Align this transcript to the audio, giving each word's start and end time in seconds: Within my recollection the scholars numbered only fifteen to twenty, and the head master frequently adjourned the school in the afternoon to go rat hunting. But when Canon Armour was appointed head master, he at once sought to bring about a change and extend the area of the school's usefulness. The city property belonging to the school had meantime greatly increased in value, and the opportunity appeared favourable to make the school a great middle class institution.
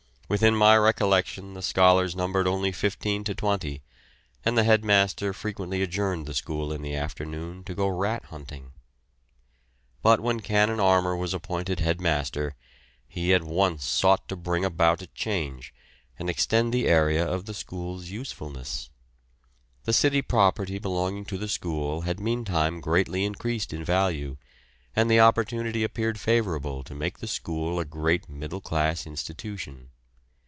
Within 0.31 0.55
my 0.55 0.77
recollection 0.77 1.55
the 1.55 1.61
scholars 1.61 2.15
numbered 2.15 2.47
only 2.47 2.71
fifteen 2.71 3.25
to 3.25 3.35
twenty, 3.35 3.81
and 4.45 4.57
the 4.57 4.63
head 4.63 4.81
master 4.85 5.33
frequently 5.33 5.81
adjourned 5.81 6.25
the 6.25 6.33
school 6.33 6.71
in 6.71 6.81
the 6.81 6.95
afternoon 6.95 7.65
to 7.65 7.73
go 7.75 7.89
rat 7.89 8.23
hunting. 8.27 8.71
But 10.01 10.21
when 10.21 10.39
Canon 10.39 10.79
Armour 10.79 11.17
was 11.17 11.33
appointed 11.33 11.81
head 11.81 11.99
master, 11.99 12.55
he 13.09 13.33
at 13.33 13.43
once 13.43 13.83
sought 13.83 14.29
to 14.29 14.37
bring 14.37 14.63
about 14.63 15.01
a 15.01 15.07
change 15.07 15.73
and 16.17 16.29
extend 16.29 16.73
the 16.73 16.87
area 16.87 17.27
of 17.27 17.43
the 17.43 17.53
school's 17.53 18.07
usefulness. 18.07 18.89
The 19.83 19.91
city 19.91 20.21
property 20.21 20.79
belonging 20.79 21.25
to 21.25 21.37
the 21.37 21.49
school 21.49 22.03
had 22.07 22.21
meantime 22.21 22.79
greatly 22.79 23.25
increased 23.25 23.73
in 23.73 23.83
value, 23.83 24.37
and 24.95 25.11
the 25.11 25.19
opportunity 25.19 25.83
appeared 25.83 26.21
favourable 26.21 26.83
to 26.83 26.95
make 26.95 27.19
the 27.19 27.27
school 27.27 27.79
a 27.79 27.83
great 27.83 28.29
middle 28.29 28.61
class 28.61 29.05
institution. 29.05 29.89